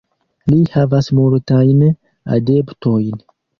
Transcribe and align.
Li 0.51 0.57
havas 0.75 1.09
multajn 1.19 1.85
adeptojn. 2.39 3.25